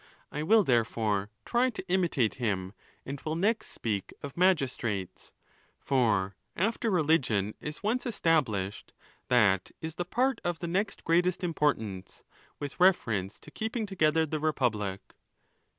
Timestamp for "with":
12.59-12.79